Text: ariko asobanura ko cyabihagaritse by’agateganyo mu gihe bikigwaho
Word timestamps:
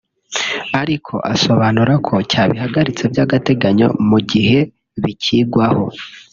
ariko 0.81 1.13
asobanura 1.33 1.93
ko 2.07 2.13
cyabihagaritse 2.31 3.03
by’agateganyo 3.11 3.87
mu 4.09 4.19
gihe 4.31 4.57
bikigwaho 5.03 5.85